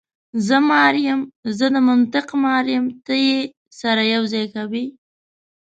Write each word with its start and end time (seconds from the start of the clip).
زه 0.47 0.57
مار 0.69 0.95
یم، 1.05 1.21
زه 1.57 1.65
د 1.73 1.75
منطق 1.87 2.27
مار 2.43 2.65
یم، 2.73 2.85
ته 3.05 3.13
یې 3.25 3.37
سره 3.79 4.01
یو 4.13 4.23
ځای 4.33 4.45
کوې. 4.55 4.85